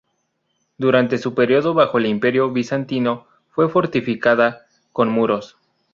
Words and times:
Durante 0.79 1.19
su 1.19 1.35
período 1.35 1.75
bajo 1.75 1.99
el 1.99 2.07
Imperio 2.07 2.49
bizantino, 2.49 3.27
fue 3.51 3.69
fortificada 3.69 4.65
con 4.91 5.09
muros. 5.09 5.57